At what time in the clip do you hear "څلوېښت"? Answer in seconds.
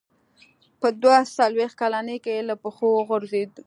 1.37-1.75